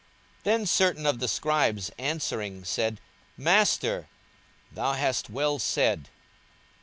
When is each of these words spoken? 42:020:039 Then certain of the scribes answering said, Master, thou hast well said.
42:020:039 0.43 0.43
Then 0.45 0.65
certain 0.65 1.05
of 1.05 1.19
the 1.19 1.27
scribes 1.27 1.91
answering 1.99 2.63
said, 2.65 2.99
Master, 3.37 4.09
thou 4.71 4.93
hast 4.93 5.29
well 5.29 5.59
said. 5.59 6.09